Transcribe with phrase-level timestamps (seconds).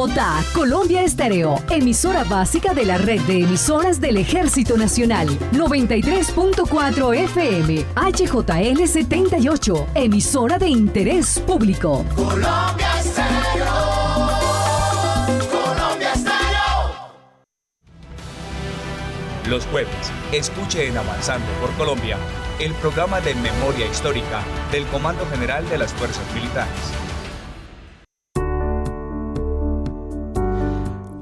[0.00, 5.28] Bogotá, Colombia Estéreo, emisora básica de la red de emisoras del Ejército Nacional.
[5.52, 12.06] 93.4 FM, HJL 78, emisora de interés público.
[12.16, 13.66] Colombia Estéreo.
[15.50, 17.10] Colombia Estéreo.
[19.48, 22.16] Los jueves, escuche en Avanzando por Colombia
[22.58, 24.42] el programa de memoria histórica
[24.72, 26.99] del Comando General de las Fuerzas Militares.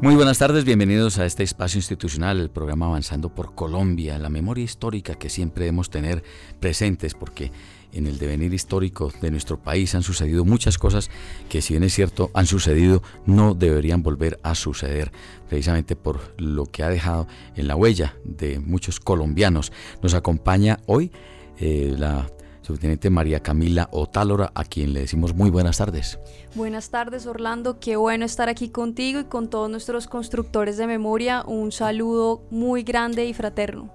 [0.00, 4.62] Muy buenas tardes, bienvenidos a este espacio institucional, el programa Avanzando por Colombia, la memoria
[4.62, 6.22] histórica que siempre debemos tener
[6.60, 7.50] presentes porque
[7.92, 11.10] en el devenir histórico de nuestro país han sucedido muchas cosas
[11.48, 15.10] que si bien es cierto han sucedido no deberían volver a suceder
[15.48, 19.72] precisamente por lo que ha dejado en la huella de muchos colombianos.
[20.00, 21.10] Nos acompaña hoy
[21.58, 22.28] eh, la
[22.68, 26.18] subteniente María Camila Otálora, a quien le decimos muy buenas tardes.
[26.54, 31.44] Buenas tardes Orlando, qué bueno estar aquí contigo y con todos nuestros constructores de memoria.
[31.46, 33.90] Un saludo muy grande y fraterno.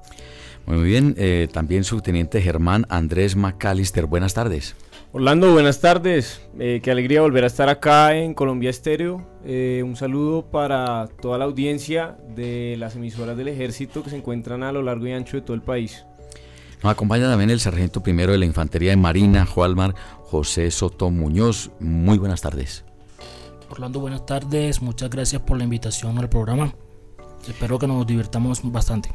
[0.65, 4.75] Muy bien, eh, también subteniente Germán Andrés Macalister, buenas tardes.
[5.11, 6.41] Orlando, buenas tardes.
[6.57, 9.23] Eh, qué alegría volver a estar acá en Colombia Estéreo.
[9.45, 14.63] Eh, un saludo para toda la audiencia de las emisoras del ejército que se encuentran
[14.63, 16.07] a lo largo y ancho de todo el país.
[16.83, 19.95] Nos acompaña también el sargento primero de la Infantería de Marina, Jualmar
[20.25, 21.71] José Soto Muñoz.
[21.79, 22.83] Muy buenas tardes.
[23.69, 24.81] Orlando, buenas tardes.
[24.81, 26.75] Muchas gracias por la invitación al programa.
[27.47, 29.11] Espero que nos divirtamos bastante.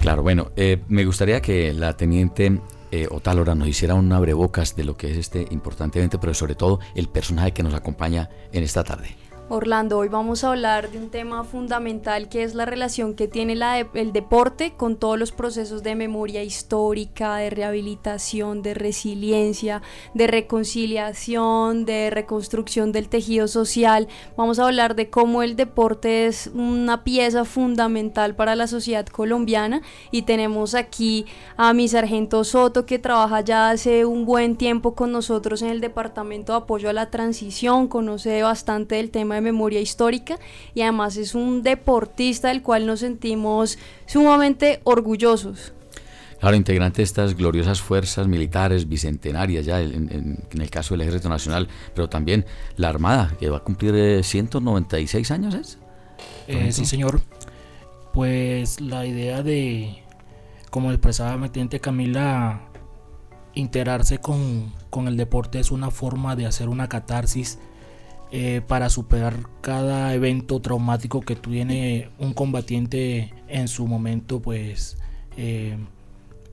[0.00, 4.84] Claro, bueno, eh, me gustaría que la teniente eh, Otálora nos hiciera un abrebocas de
[4.84, 8.62] lo que es este importante evento, pero sobre todo el personaje que nos acompaña en
[8.62, 9.16] esta tarde.
[9.48, 13.56] Orlando, hoy vamos a hablar de un tema fundamental que es la relación que tiene
[13.94, 19.82] el deporte con todos los procesos de memoria histórica, de rehabilitación, de resiliencia,
[20.14, 24.08] de reconciliación, de reconstrucción del tejido social.
[24.36, 29.80] Vamos a hablar de cómo el deporte es una pieza fundamental para la sociedad colombiana
[30.10, 31.24] y tenemos aquí
[31.56, 35.80] a mi sargento Soto que trabaja ya hace un buen tiempo con nosotros en el
[35.80, 40.38] Departamento de Apoyo a la Transición, conoce bastante del tema de memoria histórica
[40.74, 45.72] y además es un deportista del cual nos sentimos sumamente orgullosos.
[46.40, 51.68] Claro, integrante de estas gloriosas fuerzas militares bicentenarias ya en, el caso del Ejército Nacional,
[51.94, 52.44] pero también
[52.76, 55.78] la Armada, que va a cumplir 196 eh, años, ¿es?
[56.46, 57.20] Eh, sí, señor.
[58.12, 60.02] Pues la idea de,
[60.70, 62.60] como expresaba mi teniente Camila,
[63.54, 67.58] integrarse con, con el deporte es una forma de hacer una catarsis
[68.32, 74.98] eh, para superar cada evento traumático que tiene un combatiente en su momento, pues
[75.36, 75.76] eh,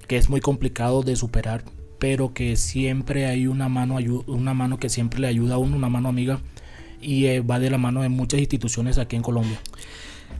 [0.07, 1.63] que es muy complicado de superar,
[1.97, 3.97] pero que siempre hay una mano,
[4.27, 6.39] una mano que siempre le ayuda a uno, una mano amiga,
[7.01, 9.59] y eh, va de la mano de muchas instituciones aquí en Colombia.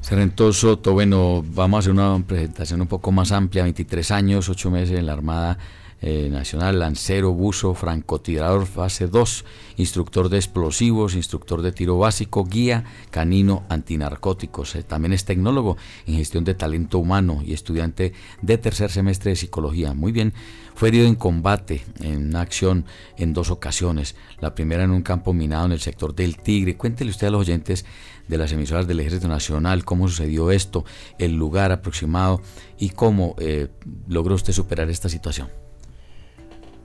[0.02, 4.70] Sargento Soto, bueno, vamos a hacer una presentación un poco más amplia, 23 años, 8
[4.70, 5.58] meses en la Armada
[6.06, 9.46] eh, nacional, lancero, buzo, francotirador fase 2,
[9.78, 14.76] instructor de explosivos, instructor de tiro básico, guía canino antinarcóticos.
[14.76, 19.38] Eh, también es tecnólogo en gestión de talento humano y estudiante de tercer semestre de
[19.38, 19.94] psicología.
[19.94, 20.34] Muy bien,
[20.76, 22.86] fue herido en combate, en una acción
[23.18, 24.18] en dos ocasiones.
[24.42, 26.76] La primera en un campo minado en el sector del Tigre.
[26.76, 27.86] Cuéntele usted a los oyentes
[28.28, 30.84] de las emisoras del Ejército Nacional cómo sucedió esto,
[31.18, 32.42] el lugar aproximado
[32.78, 33.70] y cómo eh,
[34.10, 35.63] logró usted superar esta situación.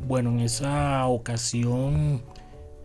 [0.07, 2.23] Bueno, en esa ocasión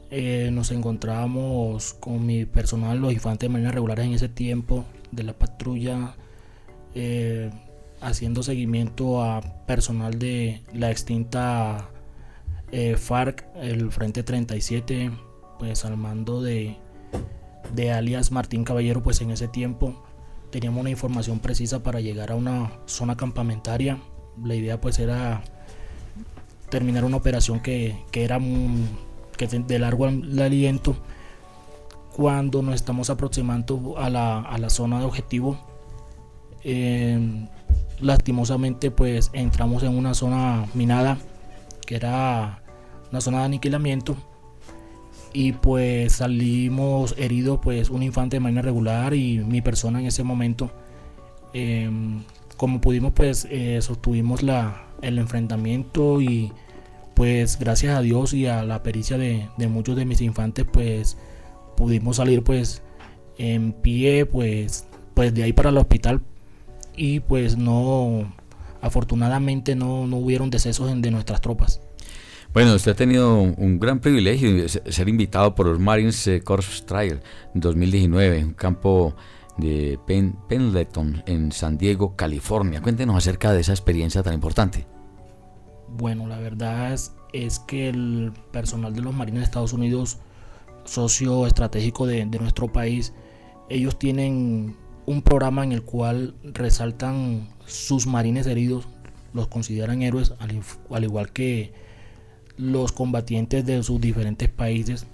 [0.10, 5.24] eh, nos encontrábamos con mi personal, los infantes de marina regulares en ese tiempo de
[5.24, 6.16] la patrulla,
[6.96, 7.52] eh,
[8.02, 11.90] haciendo seguimiento a personal de la extinta
[12.72, 15.12] eh, FARC, el Frente 37,
[15.60, 16.76] pues al mando de,
[17.74, 20.04] de alias Martín Caballero, pues en ese tiempo
[20.52, 24.00] teníamos una información precisa para llegar a una zona campamentaria.
[24.44, 25.44] La idea pues era
[26.74, 28.40] terminar una operación que, era
[29.38, 30.98] que de largo aliento
[32.16, 35.56] cuando nos estamos aproximando a la, a la zona de objetivo
[36.64, 37.48] eh,
[38.00, 41.20] lastimosamente pues entramos en una zona minada
[41.86, 42.64] que era
[43.12, 44.18] una zona de aniquilamiento
[45.32, 50.24] y pues salimos heridos pues un infante de marina regular y mi persona en ese
[50.24, 50.72] momento
[51.54, 51.88] eh,
[52.58, 56.52] como pudimos pues eh, sostuvimos la, el enfrentamiento y
[57.16, 61.18] pues gracias a Dios y a la pericia de, muchos de mis infantes pues
[61.78, 62.82] pudimos salir pues
[63.38, 66.22] en pie pues pues de ahí para el hospital
[66.96, 68.34] y pues no
[68.82, 71.82] afortunadamente no, no hubieron decesos de nuestras tropas.
[72.54, 77.24] Bueno, usted ha tenido un, gran privilegio ser invitado por los Marines eh, Corps Trial
[77.56, 79.16] 2019, un campo
[79.58, 79.98] de
[80.48, 82.80] Pendleton en San Diego, California.
[82.80, 84.86] Cuéntenos acerca de esa experiencia tan importante.
[85.96, 86.92] Bueno, la verdad
[87.34, 90.18] es, que el personal de los Marines de Estados Unidos,
[90.86, 93.14] socio estratégico de, nuestro país,
[93.70, 94.76] ellos tienen
[95.06, 98.88] un programa en el cual resaltan sus marines heridos,
[99.34, 100.34] los consideran héroes,
[100.90, 101.74] al igual que
[102.58, 105.06] los combatientes de sus diferentes países,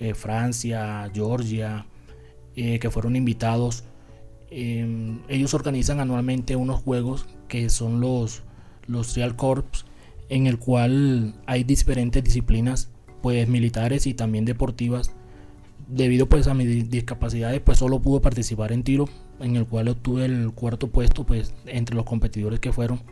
[0.00, 1.86] eh, Francia, Georgia,
[2.56, 3.84] eh, que fueron invitados.
[4.50, 8.42] Em, ellos organizan anualmente unos juegos que son los,
[8.86, 9.84] los Real Corps,
[10.28, 12.90] en el cual hay diferentes disciplinas,
[13.22, 15.12] pues militares y también deportivas.
[15.88, 19.08] Debido pues a mis discapacidades, pues solo pude participar en tiro,
[19.40, 23.02] en el cual obtuve el cuarto puesto, pues entre los competidores que fueron.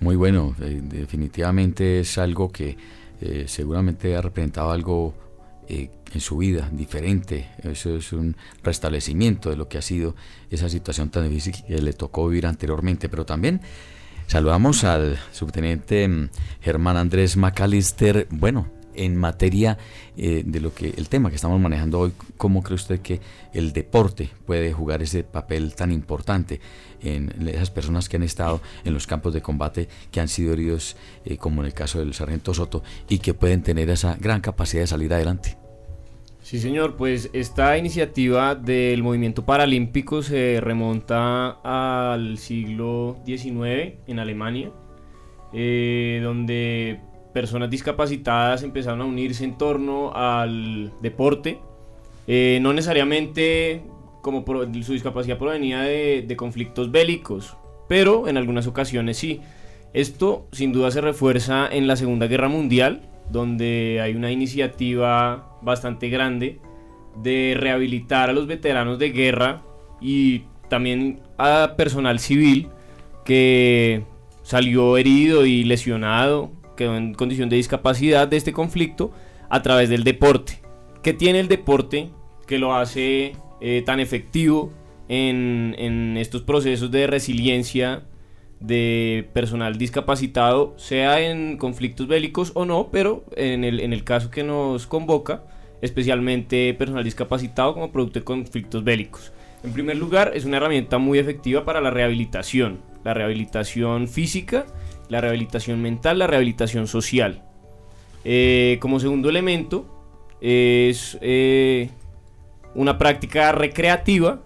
[0.00, 2.76] Muy bueno, eh, definitivamente es algo que
[3.20, 5.14] eh, seguramente ha representado algo
[5.68, 7.48] eh, en su vida diferente.
[7.62, 10.16] Eso es un restablecimiento de lo que ha sido
[10.50, 13.08] esa situación tan difícil que le tocó vivir anteriormente.
[13.08, 13.60] Pero también
[14.30, 16.28] saludamos al subteniente mm,
[16.60, 18.28] Germán Andrés McAllister.
[18.30, 19.76] Bueno, en materia
[20.16, 23.20] eh, de lo que el tema que estamos manejando hoy, ¿cómo cree usted que
[23.52, 26.60] el deporte puede jugar ese papel tan importante
[27.02, 30.96] en esas personas que han estado en los campos de combate, que han sido heridos,
[31.24, 34.84] eh, como en el caso del sargento Soto, y que pueden tener esa gran capacidad
[34.84, 35.58] de salir adelante?
[36.50, 44.72] Sí, señor, pues esta iniciativa del movimiento paralímpico se remonta al siglo XIX en Alemania,
[45.52, 46.98] eh, donde
[47.32, 51.60] personas discapacitadas empezaron a unirse en torno al deporte.
[52.26, 53.84] Eh, no necesariamente
[54.20, 54.44] como
[54.82, 57.56] su discapacidad provenía de, de, conflictos bélicos,
[57.88, 59.40] pero en algunas ocasiones sí.
[59.92, 66.08] Esto sin duda se refuerza en la Segunda Guerra Mundial, donde hay una iniciativa bastante
[66.08, 66.58] grande
[67.22, 69.62] de rehabilitar a los veteranos de guerra
[70.00, 72.68] y también a personal civil
[73.24, 74.02] que
[74.42, 79.12] salió herido y lesionado quedó en condición de discapacidad de este conflicto
[79.50, 80.60] a través del deporte.
[81.02, 82.08] ¿Qué tiene el deporte
[82.46, 84.72] que lo hace eh, tan efectivo
[85.08, 88.04] en, estos procesos de resiliencia
[88.60, 94.30] de personal discapacitado, sea en conflictos bélicos o no, pero en el, en el caso
[94.30, 95.44] que nos convoca,
[95.82, 99.32] especialmente personal discapacitado como producto de conflictos bélicos.
[99.62, 104.66] En primer lugar, es una herramienta muy efectiva para la rehabilitación, la rehabilitación física
[105.10, 107.42] la rehabilitación mental, la rehabilitación social.
[108.24, 109.84] Eh, como segundo elemento,
[110.40, 111.90] es eh,
[112.74, 114.40] una práctica recreativa.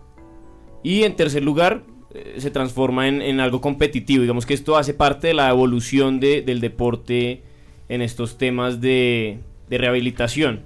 [0.83, 1.83] Y en tercer lugar,
[2.15, 4.23] eh, se transforma en, algo competitivo.
[4.23, 7.43] Digamos que esto hace parte de la evolución del deporte
[7.89, 9.39] en estos temas de,
[9.69, 10.63] de rehabilitación.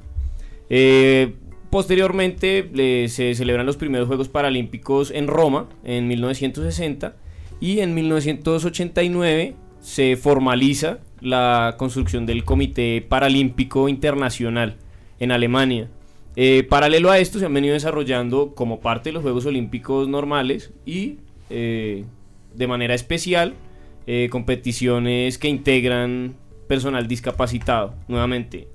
[1.70, 7.16] Posteriormente se celebran los primeros Juegos Paralímpicos en Roma en 1960
[7.60, 14.76] y en 1989 se formaliza la construcción del Comité Paralímpico Internacional
[15.18, 15.88] en Alemania.
[16.36, 20.72] Eh, paralelo a esto se han venido desarrollando como parte de los Juegos Olímpicos normales
[20.86, 21.16] y
[21.50, 22.04] eh,
[22.54, 23.54] de manera especial
[24.06, 26.34] eh, competiciones que integran
[26.68, 27.94] personal discapacitado.
[28.06, 28.68] Nuevamente,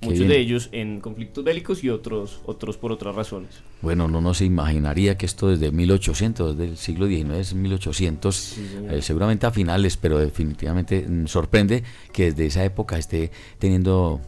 [0.00, 3.62] muchos de ellos en conflictos bélicos y otros, otros por otras razones.
[3.82, 8.58] Bueno, no, se imaginaría que esto desde 1800, desde el siglo XIX, es 1800,
[8.90, 14.20] eh, seguramente a finales, pero definitivamente mm, sorprende que desde esa época esté teniendo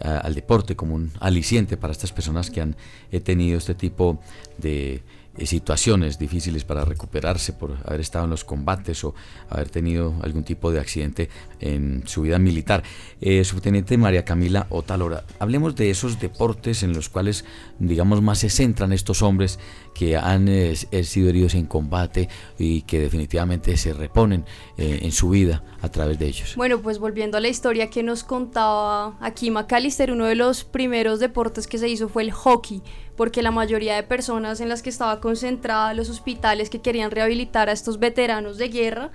[0.00, 2.74] al deporte como un aliciente para estas personas que han
[3.22, 4.18] tenido este tipo
[4.58, 5.02] de
[5.36, 9.14] eh, situaciones difíciles para recuperarse por haber estado en los combates o
[9.48, 12.82] haber tenido algún tipo de accidente en su vida militar.
[13.20, 17.44] Eh, subteniente María Camila Otalora, hablemos de esos deportes en los cuales,
[17.78, 19.58] digamos, más se centran estos hombres
[19.94, 24.44] que han eh, sido heridos en combate y que definitivamente se reponen
[24.76, 26.56] en su vida a través de ellos.
[26.56, 31.20] Bueno, pues volviendo a la historia que nos contaba aquí McAllister, uno de los primeros
[31.20, 32.82] deportes que se hizo fue el hockey
[33.16, 37.68] porque la mayoría de personas en las que estaba concentrada los hospitales que querían rehabilitar
[37.68, 39.10] a estos veteranos de guerra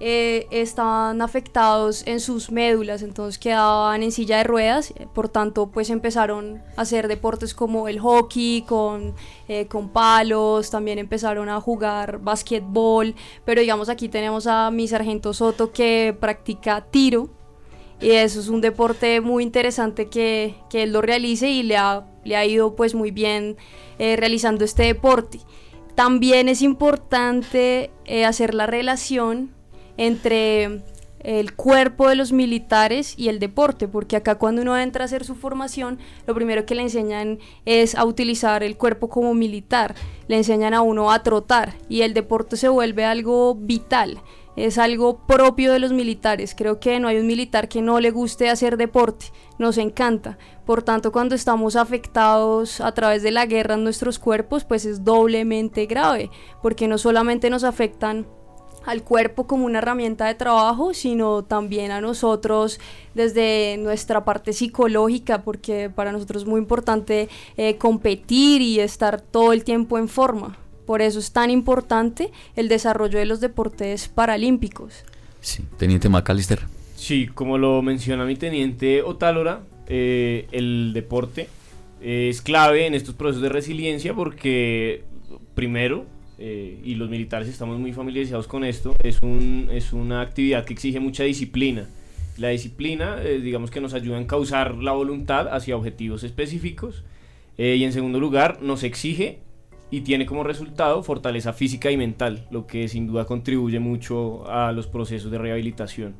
[0.00, 5.90] eh, estaban afectados en sus médulas, entonces quedaban en silla de ruedas, por tanto pues
[5.90, 9.14] empezaron a hacer deportes como el hockey con,
[9.46, 13.14] eh, con palos, también empezaron a jugar basquetbol,
[13.44, 17.28] pero digamos aquí tenemos a mi sargento Soto que practica tiro,
[18.00, 22.06] y eso es un deporte muy interesante que, que él lo realice y le ha,
[22.24, 23.58] le ha ido pues muy bien
[23.98, 25.40] eh, realizando este deporte.
[25.94, 29.50] También es importante eh, hacer la relación
[30.00, 30.80] entre
[31.18, 35.24] el cuerpo de los militares y el deporte, porque acá cuando uno entra a hacer
[35.24, 39.94] su formación, lo primero que le enseñan es a utilizar el cuerpo como militar,
[40.26, 44.22] le enseñan a uno a trotar y el deporte se vuelve algo vital,
[44.56, 48.10] es algo propio de los militares, creo que no hay un militar que no le
[48.10, 49.26] guste hacer deporte,
[49.58, 54.64] nos encanta, por tanto cuando estamos afectados a través de la guerra en nuestros cuerpos,
[54.64, 56.30] pues es doblemente grave,
[56.62, 58.26] porque no solamente nos afectan
[58.84, 62.80] al cuerpo como una herramienta de trabajo, sino también a nosotros
[63.14, 69.52] desde nuestra parte psicológica, porque para nosotros es muy importante eh, competir y estar todo
[69.52, 70.56] el tiempo en forma.
[70.86, 75.04] Por eso es tan importante el desarrollo de los deportes paralímpicos.
[75.40, 76.60] Sí, Teniente McAllister.
[76.96, 81.48] Sí, como lo menciona mi teniente Otálora, eh, el deporte
[82.00, 85.04] es clave en estos procesos de resiliencia porque
[85.54, 86.06] primero
[86.40, 90.72] eh, y los militares estamos muy familiarizados con esto, es, un, es una actividad que
[90.72, 91.86] exige mucha disciplina.
[92.38, 97.04] La disciplina, eh, digamos que nos ayuda a causar la voluntad hacia objetivos específicos.
[97.58, 99.40] Eh, y en segundo lugar, nos exige
[99.90, 104.72] y tiene como resultado fortaleza física y mental, lo que sin duda contribuye mucho a
[104.72, 106.14] los procesos de rehabilitación.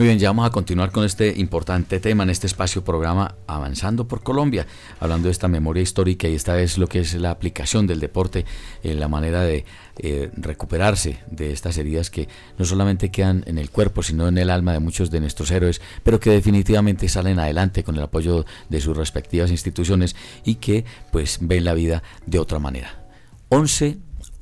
[0.00, 4.08] Muy bien, ya vamos a continuar con este importante tema en este espacio programa Avanzando
[4.08, 4.66] por Colombia,
[4.98, 8.46] hablando de esta memoria histórica y esta es lo que es la aplicación del deporte,
[8.82, 9.66] en la manera de
[9.98, 14.48] eh, recuperarse de estas heridas que no solamente quedan en el cuerpo, sino en el
[14.48, 18.80] alma de muchos de nuestros héroes, pero que definitivamente salen adelante con el apoyo de
[18.80, 20.16] sus respectivas instituciones
[20.46, 23.06] y que pues ven la vida de otra manera.
[23.50, 23.98] 11,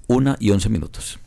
[0.06, 1.18] 1 y 11 minutos.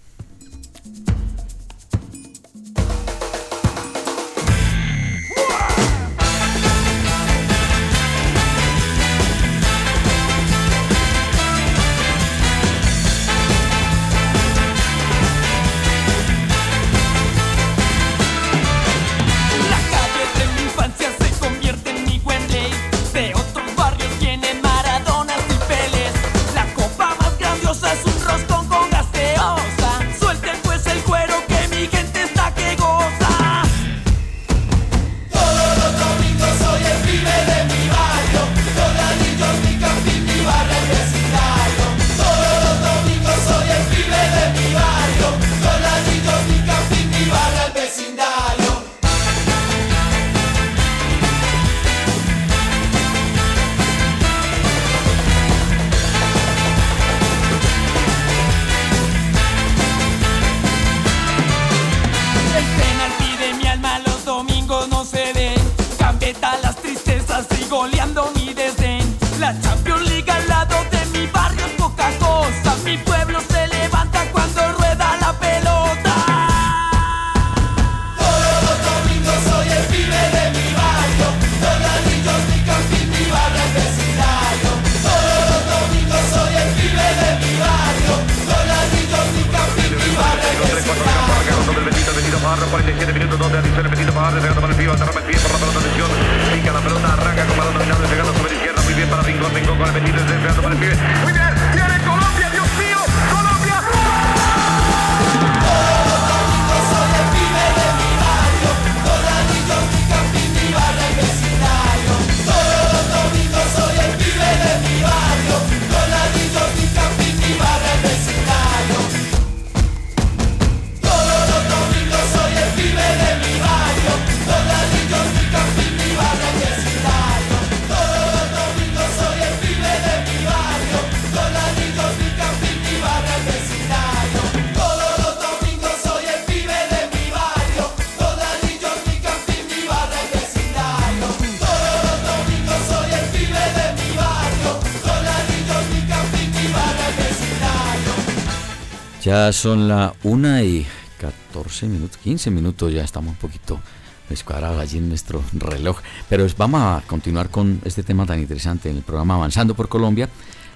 [149.31, 150.85] Ya son la una y
[151.21, 153.79] 14 minutos, 15 minutos, ya estamos un poquito
[154.27, 155.99] descuadrados allí en nuestro reloj.
[156.27, 160.27] Pero vamos a continuar con este tema tan interesante en el programa Avanzando por Colombia,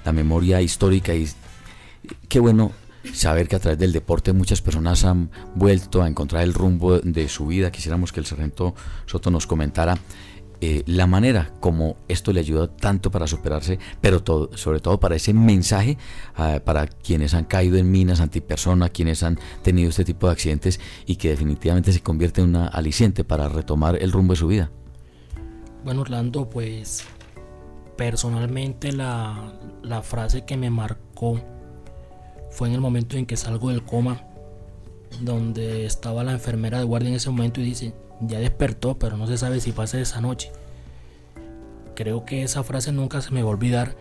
[0.05, 1.27] la memoria histórica y
[2.29, 2.71] qué bueno
[3.13, 7.27] saber que a través del deporte muchas personas han vuelto a encontrar el rumbo de
[7.27, 7.71] su vida.
[7.71, 8.73] Quisiéramos que el sargento
[9.05, 9.97] Soto nos comentara
[10.67, 15.15] eh, la manera como esto le ayuda tanto para superarse, pero todo, sobre todo para
[15.15, 15.95] ese mensaje
[16.37, 20.79] ah, para quienes han caído en minas antipersona, quienes han tenido este tipo de accidentes
[21.05, 24.71] y que definitivamente se convierte en una aliciente para retomar el rumbo de su vida.
[25.83, 27.03] Bueno, Orlando, pues
[27.95, 29.53] personalmente la,
[29.83, 31.39] la frase que me marcó
[32.49, 34.23] fue en el momento en que salgo del coma
[35.21, 39.27] donde estaba la enfermera de guardia en ese momento y dice, ya despertó, pero no
[39.27, 40.51] se sabe si pasa esa noche.
[41.95, 43.95] Creo que esa frase nunca se me va a olvidar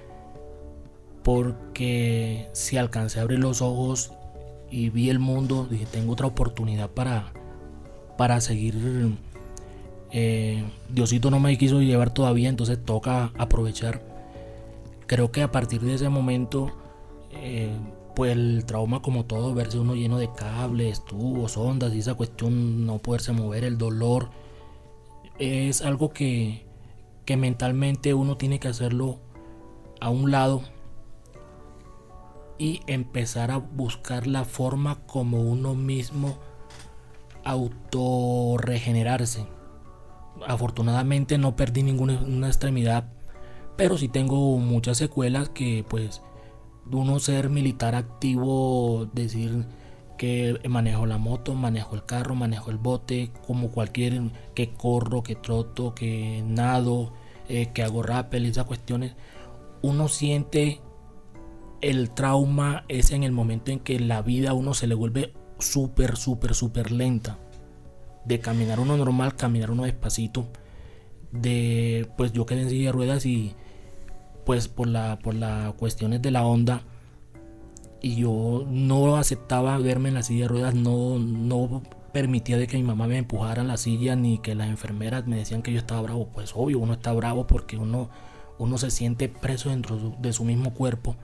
[1.22, 4.12] porque si alcancé a abrir los ojos
[4.70, 7.32] y vi el mundo, dije, tengo otra oportunidad para,
[8.18, 9.16] para seguir.
[10.10, 14.02] Eh, Diosito no me quiso llevar todavía, entonces toca aprovechar.
[15.06, 16.72] Creo que a partir de ese momento,
[17.32, 17.70] eh,
[18.14, 22.86] pues el trauma como todo, verse uno lleno de cables, tubos, ondas y esa cuestión,
[22.86, 24.30] no poderse mover, el dolor,
[25.38, 26.66] es algo que,
[27.24, 29.18] que mentalmente uno tiene que hacerlo
[30.00, 30.62] a un lado
[32.58, 36.38] y empezar a buscar la forma como uno mismo
[37.44, 39.46] autorregenerarse.
[40.46, 43.08] Afortunadamente no perdí ninguna extremidad,
[43.76, 46.22] pero sí tengo muchas secuelas que pues
[46.90, 49.66] uno ser militar activo, decir
[50.18, 54.20] que manejo la moto, manejo el carro, manejo el bote, como cualquier
[54.54, 57.12] que corro, que troto, que nado,
[57.48, 59.14] eh, que hago rappel, esas cuestiones,
[59.82, 60.80] uno siente
[61.80, 65.34] el trauma es en el momento en que la vida a uno se le vuelve
[65.58, 67.38] súper, súper, súper lenta.
[68.24, 70.46] De caminar uno normal, caminar uno despacito.
[71.30, 73.54] De, pues yo quedé en silla de ruedas y
[74.44, 76.82] pues por la por las cuestiones de la onda
[78.04, 81.82] y yo no aceptaba verme en la silla de ruedas, no, no
[82.12, 85.36] permitía de que mi mamá me empujara en la silla ni que las enfermeras me
[85.36, 86.28] decían que yo estaba bravo.
[86.28, 88.10] Pues obvio, uno está bravo porque uno,
[88.58, 91.16] uno se siente preso dentro de su mismo cuerpo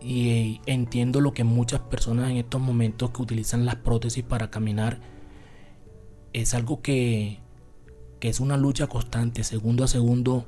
[0.00, 5.00] y entiendo lo que muchas personas en estos momentos que utilizan las prótesis para caminar
[6.34, 7.40] es algo que,
[8.20, 10.44] que es una lucha constante, segundo a segundo,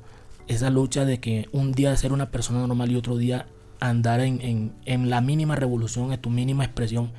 [0.49, 3.45] esa lucha de que un día ser una persona normal y otro día
[3.79, 7.11] andar en, en, la mínima revolución, en tu mínima expresión,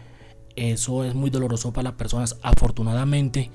[0.57, 2.39] eso es muy doloroso para las personas.
[2.43, 3.51] Afortunadamente,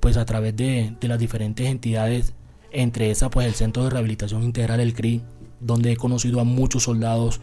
[0.00, 2.32] pues a través de, de las diferentes entidades,
[2.72, 5.20] entre esas pues el Centro de Rehabilitación Integral, el CRI,
[5.60, 7.42] donde he conocido a muchos soldados,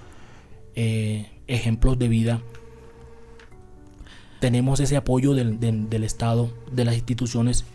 [0.75, 2.41] eh, ejemplos de vida.
[4.39, 7.65] Tenemos ese apoyo del, del, Estado, de las instituciones,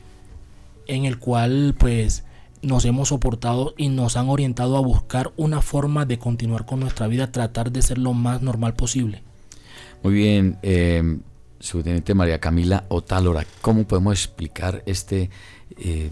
[0.88, 2.24] en el cual pues
[2.66, 7.06] nos hemos soportado y nos han orientado a buscar una forma de continuar con nuestra
[7.06, 9.22] vida, tratar de ser lo más normal posible.
[10.02, 11.18] Muy bien, eh,
[11.60, 15.30] subteniente María Camila Otálora, ¿cómo podemos explicar este
[15.78, 16.10] eh,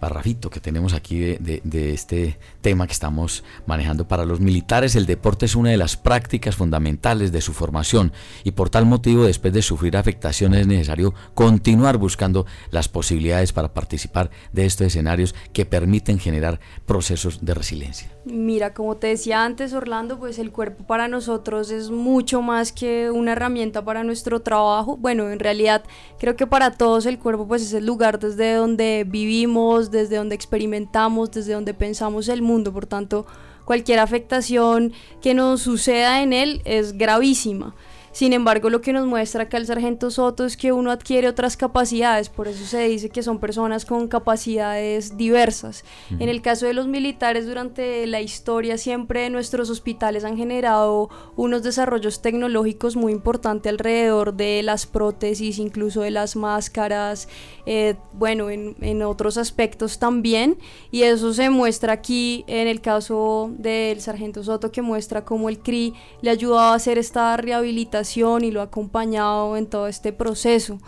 [0.00, 4.08] parrafito que tenemos aquí de, de, este tema que estamos manejando.
[4.08, 8.52] Para los militares el deporte es una de las prácticas fundamentales de su formación y
[8.52, 14.30] por tal motivo después de sufrir afectaciones es necesario continuar buscando las posibilidades para participar
[14.52, 18.10] de estos escenarios que permiten generar procesos de resiliencia.
[18.24, 23.10] Mira, como te decía antes Orlando, pues el cuerpo para nosotros es mucho más que
[23.10, 24.96] una herramienta para nuestro trabajo.
[24.96, 25.84] Bueno, en realidad
[26.18, 30.34] creo que para todos el cuerpo pues es el lugar desde donde vivimos, desde donde
[30.34, 32.72] experimentamos, desde donde pensamos el mundo.
[32.72, 33.26] Por tanto,
[33.64, 37.74] cualquier afectación que nos suceda en él es gravísima.
[38.12, 41.56] Sin embargo, lo que nos muestra acá el sargento Soto es que uno adquiere otras
[41.56, 45.84] capacidades, por eso se dice que son personas con capacidades diversas.
[46.18, 51.62] En el caso de los militares, durante la historia siempre nuestros hospitales han generado unos
[51.62, 57.28] desarrollos tecnológicos muy importantes alrededor de las prótesis, incluso de las máscaras,
[57.64, 60.58] eh, bueno, en, en otros aspectos también,
[60.90, 65.60] y eso se muestra aquí en el caso del sargento Soto, que muestra cómo el
[65.60, 67.99] CRI le ayudado a hacer esta rehabilitación
[68.42, 70.78] y lo ha acompañado en todo este proceso.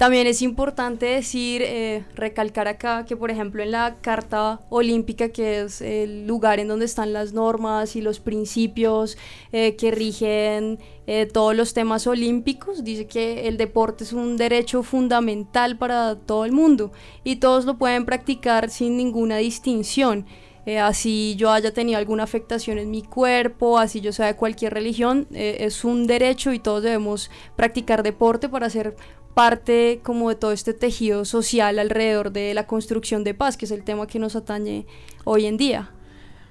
[0.00, 5.60] También es importante decir, eh, recalcar acá que por ejemplo en la Carta Olímpica, que
[5.60, 9.18] es el lugar en donde están las normas y los principios
[9.52, 14.82] eh, que rigen eh, todos los temas olímpicos, dice que el deporte es un derecho
[14.82, 20.24] fundamental para todo el mundo y todos lo pueden practicar sin ninguna distinción.
[20.66, 24.74] Eh, así yo haya tenido alguna afectación en mi cuerpo, así yo sea de cualquier
[24.74, 28.94] religión, eh, es un derecho y todos debemos practicar deporte para ser
[29.34, 33.70] parte como de todo este tejido social alrededor de la construcción de paz, que es
[33.70, 34.86] el tema que nos atañe
[35.24, 35.90] hoy en día.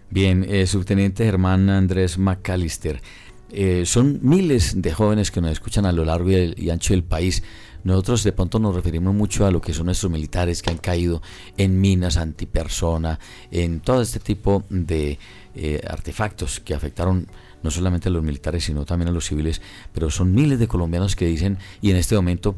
[0.09, 3.01] Bien, eh, subteniente Germán Andrés McAllister,
[3.83, 7.41] son miles de jóvenes que nos escuchan a lo largo y ancho del país
[7.83, 11.21] nosotros de pronto nos referimos mucho a lo que son nuestros militares que han caído
[11.57, 13.19] en minas antipersona,
[13.51, 15.19] en todo este tipo de
[15.55, 17.27] eh, artefactos que afectaron
[17.63, 19.61] no solamente a los militares, sino también a los civiles,
[19.93, 22.55] pero son miles de colombianos que dicen, y en este momento,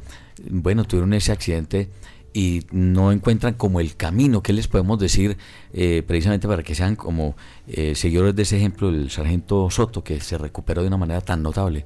[0.49, 1.89] bueno, tuvieron ese accidente
[2.33, 4.41] y no encuentran como el camino.
[4.41, 5.37] ¿Qué les podemos decir
[5.73, 7.35] eh, precisamente para que sean como
[7.67, 11.43] eh, seguidores de ese ejemplo del sargento Soto, que se recuperó de una manera tan
[11.43, 11.85] notable?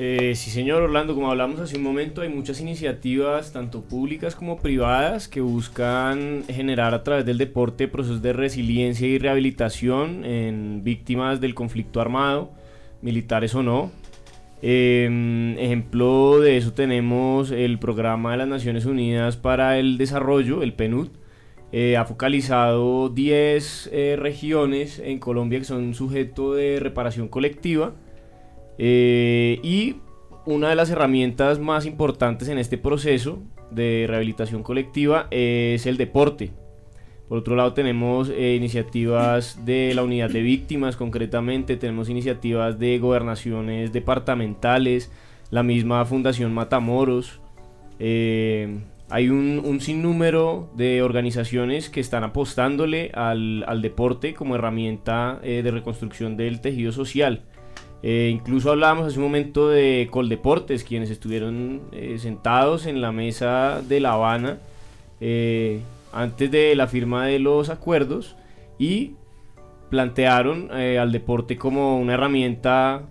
[0.00, 4.58] Eh, sí, señor Orlando, como hablamos hace un momento, hay muchas iniciativas, tanto públicas como
[4.58, 11.40] privadas, que buscan generar a través del deporte procesos de resiliencia y rehabilitación en víctimas
[11.40, 12.52] del conflicto armado,
[13.02, 13.90] militares o no.
[14.62, 20.74] Em, ejemplo de eso tenemos el programa de las Naciones Unidas para el Desarrollo, el
[20.74, 21.08] PNUD.
[21.72, 27.94] Eh, ha focalizado 10 eh, regiones en Colombia que son sujeto de reparación colectiva
[28.78, 29.96] eh, y
[30.46, 36.52] una de las herramientas más importantes en este proceso de rehabilitación colectiva es el deporte.
[37.28, 42.98] Por otro lado tenemos eh, iniciativas de la unidad de víctimas, concretamente tenemos iniciativas de
[42.98, 45.12] gobernaciones departamentales,
[45.50, 47.40] la misma Fundación Matamoros.
[47.98, 48.78] Eh,
[49.10, 56.60] hay un, sinnúmero de organizaciones que están apostándole al, deporte como herramienta de reconstrucción del
[56.60, 57.42] tejido social.
[58.02, 63.82] Eh, incluso hablábamos hace un momento de Coldeportes, quienes estuvieron eh, sentados en la mesa
[63.82, 64.58] de La Habana
[65.20, 65.80] eh,
[66.12, 68.36] antes de la firma de los acuerdos
[68.78, 69.14] y
[69.90, 73.02] plantearon al deporte como una herramienta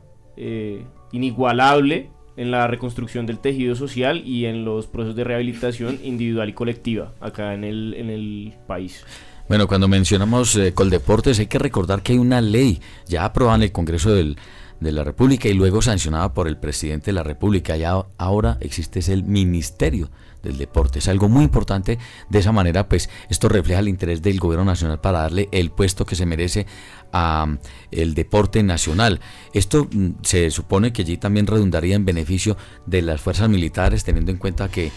[1.12, 6.54] inigualable en la reconstrucción del tejido social y en los procesos de rehabilitación individual y
[6.54, 9.04] colectiva acá en el, en el país.
[9.50, 13.71] Bueno, cuando mencionamos Coldeportes hay que recordar que hay una ley ya aprobada en el
[13.71, 14.38] Congreso del
[14.80, 17.76] de la República y luego sancionada por el presidente de la República.
[17.78, 20.10] Ya ahora existe el Ministerio
[20.44, 21.00] del Deporte.
[21.00, 21.98] Es algo muy importante.
[22.30, 26.06] De esa manera, pues esto refleja el interés del gobierno nacional para darle el puesto
[26.06, 26.66] que se merece
[27.12, 27.60] a mm,
[27.92, 29.20] el deporte nacional.
[29.54, 34.32] Esto mm, se supone que allí también redundaría en beneficio de las fuerzas militares, teniendo
[34.32, 34.92] en cuenta que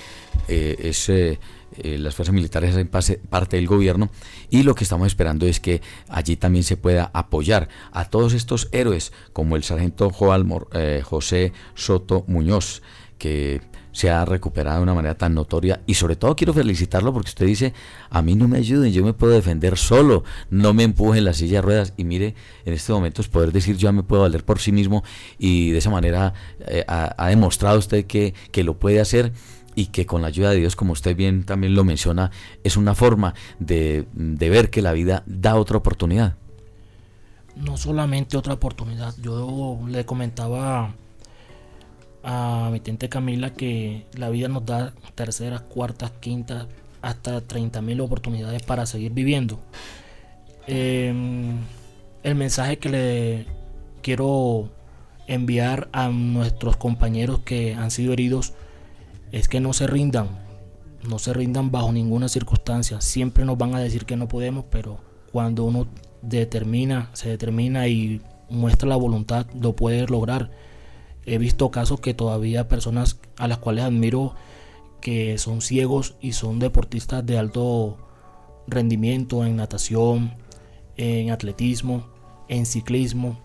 [0.49, 1.39] eh, es eh,
[1.77, 4.11] eh, las fuerzas militares hacen parte del gobierno
[4.51, 8.69] y lo que estamos esperando es que allí también se pueda apoyar a todos estos
[8.73, 10.11] héroes como el sargento
[10.73, 12.83] eh, José Soto Muñoz
[13.19, 13.61] que
[13.93, 17.47] se ha recuperado de una manera tan notoria y sobre todo quiero felicitarlo porque usted
[17.47, 17.75] dice
[18.09, 21.59] a mí no me ayuden, yo me puedo defender solo, no me empujen la silla
[21.59, 21.93] de ruedas.
[21.97, 25.05] Y mire en este momento es poder decir yo me puedo valer por sí mismo
[25.39, 26.35] y de esa manera
[26.67, 29.33] eh, ha, demostrado usted que, que lo puede hacer
[29.75, 32.31] y que con la ayuda de Dios, como usted bien también lo menciona,
[32.65, 36.35] es una forma de, ver que la vida da otra oportunidad.
[37.57, 40.95] No solamente otra oportunidad, yo le comentaba
[42.23, 46.67] a mi tente Camila que la vida nos da terceras, cuartas, quintas,
[47.03, 49.59] hasta 30 mil oportunidades para seguir viviendo.
[50.67, 51.59] Em,
[52.23, 53.47] el mensaje que le
[54.03, 54.69] quiero
[55.27, 58.53] enviar a nuestros compañeros que han sido heridos
[59.33, 60.29] es que no se rindan,
[61.09, 63.01] no se rindan bajo ninguna circunstancia.
[63.01, 64.99] Siempre nos van a decir que no podemos, pero
[65.33, 65.87] cuando uno
[66.23, 70.51] determina, se determina y muestra la voluntad, lo puede lograr.
[71.25, 74.35] He visto casos que todavía personas a las cuales admiro
[75.01, 77.99] que son ciegos y son deportistas de alto
[78.67, 80.35] rendimiento en natación,
[80.97, 82.07] en atletismo,
[82.49, 83.39] en ciclismo,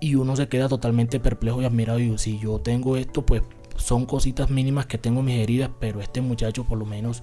[0.00, 2.00] y uno se queda totalmente perplejo y admirado.
[2.00, 3.42] Y si yo tengo esto, pues
[3.76, 7.22] son cositas mínimas que tengo mis heridas, pero este muchacho por lo menos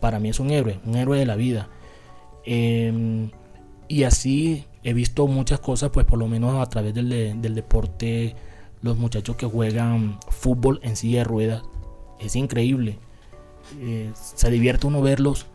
[0.00, 1.68] para mí es un héroe, un héroe de la vida.
[2.44, 3.30] Em,
[3.88, 8.36] y así he visto muchas cosas, pues por lo menos a través del, deporte,
[8.82, 11.62] los muchachos que juegan fútbol en silla de ruedas,
[12.20, 12.98] es increíble.
[13.80, 15.46] Eh, se divierte uno verlos,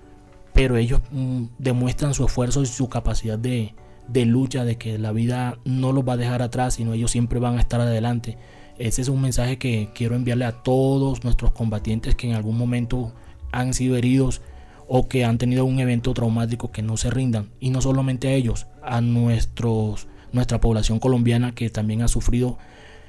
[0.53, 3.75] pero ellos mm, demuestran su esfuerzo y su capacidad de,
[4.07, 7.39] de lucha, de que la vida no los va a dejar atrás, sino ellos siempre
[7.39, 8.37] van a estar adelante.
[8.79, 13.11] Ese es un mensaje que quiero enviarle a todos nuestros combatientes que en algún momento
[13.51, 14.41] han sido heridos
[14.87, 17.49] o que han tenido un evento traumático que no se rindan.
[17.59, 22.57] Y no solamente a ellos, a nuestros, nuestra población colombiana que también ha sufrido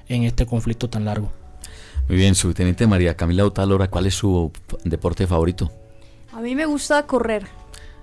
[0.09, 1.31] en este conflicto tan largo.
[2.09, 4.51] Muy bien, subteniente María Camila Otalora, ¿cuál es su
[4.85, 5.71] deporte favorito?
[6.33, 7.47] A mí me gusta correr.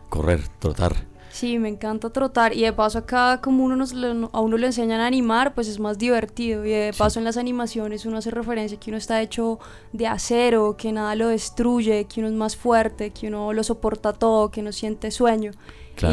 [0.08, 0.96] Correr, trotar.
[1.38, 2.52] Sí, me encanta trotar.
[2.58, 5.80] Y de paso acá como uno nos, a uno le enseñan a animar, pues es
[5.80, 6.66] más divertido.
[6.66, 9.60] Y de paso en las animaciones uno hace referencia que uno está hecho
[9.94, 14.14] de acero, que nada lo destruye, que uno es más fuerte, que uno lo soporta
[14.14, 15.52] todo, que no siente sueño.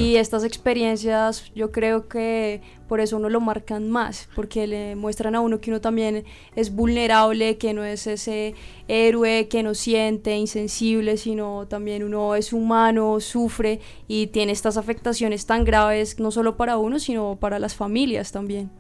[0.01, 5.35] Y estas experiencias yo creo que por eso uno lo marcan más, porque le muestran
[5.35, 8.55] a uno que uno también es vulnerable, que no es ese
[8.89, 15.47] héroe que no siente, insensible, sino también uno es humano, sufre y tiene estas afectaciones
[15.47, 18.71] tan graves, no solo para uno, sino para las familias también.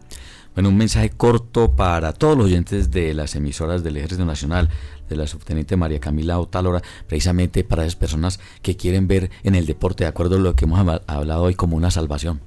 [0.54, 4.68] Bueno, un mensaje corto para todos los oyentes de las emisoras del Ejército Nacional,
[5.08, 9.66] de la subteniente María Camila Otálora, precisamente para esas personas que quieren ver en el
[9.66, 12.40] deporte, de acuerdo a lo que hemos hablado hoy, como una salvación.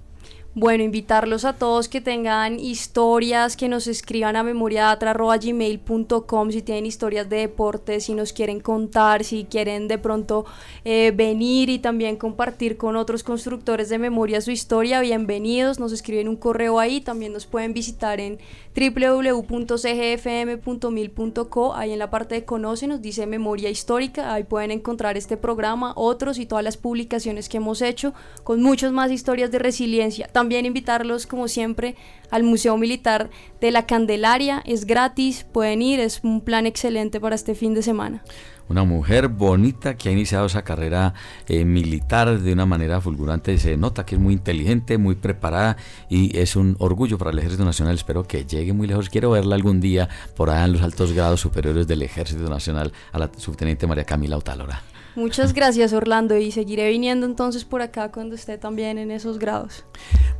[0.60, 7.30] bueno, invitarlos a todos que tengan historias, que nos escriban a memoriatra.gmail.com si tienen historias
[7.30, 10.46] de deporte, si nos quieren contar, si quieren de pronto
[10.84, 16.28] eh, venir y también compartir con otros constructores de memoria su historia, bienvenidos, nos escriben
[16.28, 18.40] un correo ahí, también nos pueden visitar en
[18.78, 25.36] www.cgfm.mil.co, ahí en la parte de Conoce nos dice Memoria Histórica, ahí pueden encontrar este
[25.36, 28.14] programa, otros y todas las publicaciones que hemos hecho
[28.44, 30.28] con muchas más historias de resiliencia.
[30.28, 31.96] También invitarlos, como siempre,
[32.30, 34.62] al Museo Militar de la Candelaria.
[34.66, 38.24] Es gratis, pueden ir, es un plan excelente para este fin de semana.
[38.70, 41.14] Una mujer bonita que ha iniciado esa carrera
[41.48, 43.58] eh, militar de una manera fulgurante.
[43.58, 45.78] Se nota que es muy inteligente, muy preparada
[46.10, 47.96] y es un orgullo para el Ejército Nacional.
[47.96, 49.10] Espero que llegue muy lejos.
[49.10, 53.20] Quiero verla algún día por allá en los altos grados superiores del Ejército Nacional a
[53.20, 54.82] la subteniente María Camila Otalora.
[55.18, 59.84] Muchas gracias Orlando y seguiré viniendo entonces por acá cuando esté también en esos grados.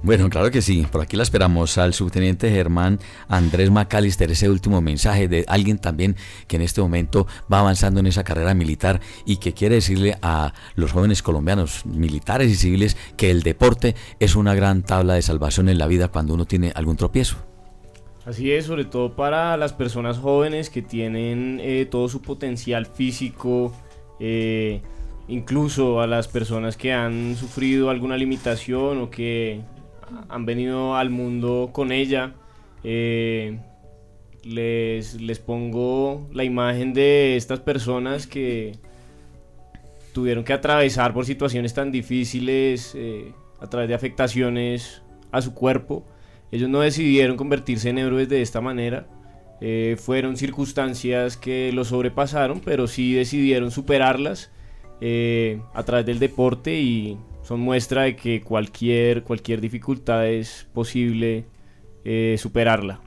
[0.04, 0.86] Bueno, claro que sí.
[0.92, 6.16] Por aquí la esperamos al subteniente Germán Andrés Macalister, ese último mensaje de alguien también
[6.48, 10.54] que en este momento va avanzando en esa carrera militar y que quiere decirle a
[10.76, 15.68] los jóvenes colombianos, militares y civiles, que el deporte es una gran tabla de salvación
[15.68, 17.38] en la vida cuando uno tiene algún tropiezo.
[18.26, 23.74] Así es, sobre todo para las personas jóvenes que tienen eh, todo su potencial físico,
[24.20, 24.82] eh,
[25.28, 29.62] incluso a las personas que han sufrido alguna limitación o que
[30.30, 32.34] han venido al mundo con ella.
[32.84, 33.60] Eh,
[34.44, 38.78] les, les pongo la imagen de estas personas que
[40.14, 46.06] tuvieron que atravesar por situaciones tan difíciles eh, a través de afectaciones a su cuerpo.
[46.52, 49.06] Ellos no decidieron convertirse en héroes de esta manera,
[49.60, 54.52] eh, fueron circunstancias que los sobrepasaron, pero sí decidieron superarlas
[55.02, 57.18] eh, a través del deporte y
[57.48, 61.46] son muestra de que cualquier, cualquier dificultad es posible
[62.04, 63.00] eh, superarla.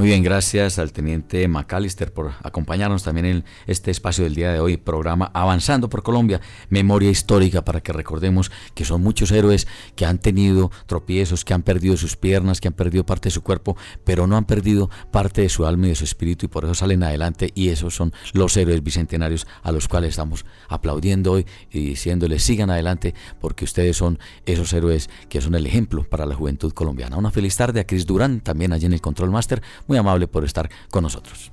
[0.00, 4.58] Muy bien, gracias al teniente McAllister por acompañarnos también en este espacio del día de
[4.58, 10.06] hoy, programa Avanzando por Colombia, memoria histórica para que recordemos que son muchos héroes que
[10.06, 13.76] han tenido tropiezos, que han perdido sus piernas, que han perdido parte de su cuerpo,
[14.02, 16.74] pero no han perdido parte de su alma y de su espíritu y por eso
[16.74, 21.90] salen adelante y esos son los héroes bicentenarios a los cuales estamos aplaudiendo hoy y
[21.90, 26.72] diciéndoles sigan adelante porque ustedes son esos héroes que son el ejemplo para la juventud
[26.72, 27.18] colombiana.
[27.18, 29.60] Una feliz tarde a Chris Durán, también allí en el Control Master
[29.90, 31.50] muy amable por estar con nosotros.